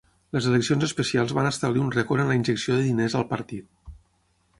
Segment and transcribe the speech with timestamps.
[0.35, 3.69] Les eleccions especials van establir un record en la injecció de diners al partit.